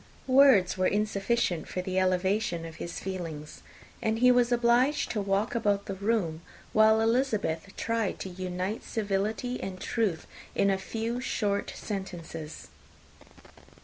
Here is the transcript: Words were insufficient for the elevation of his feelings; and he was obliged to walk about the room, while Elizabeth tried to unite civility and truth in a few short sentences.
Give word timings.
Words 0.25 0.79
were 0.79 0.87
insufficient 0.87 1.67
for 1.67 1.83
the 1.83 1.99
elevation 1.99 2.65
of 2.65 2.77
his 2.77 2.99
feelings; 2.99 3.61
and 4.01 4.17
he 4.17 4.31
was 4.31 4.51
obliged 4.51 5.11
to 5.11 5.21
walk 5.21 5.53
about 5.53 5.85
the 5.85 5.93
room, 5.93 6.41
while 6.73 7.01
Elizabeth 7.01 7.67
tried 7.77 8.17
to 8.21 8.29
unite 8.29 8.83
civility 8.83 9.61
and 9.61 9.79
truth 9.79 10.25
in 10.55 10.71
a 10.71 10.79
few 10.79 11.19
short 11.21 11.71
sentences. 11.75 12.69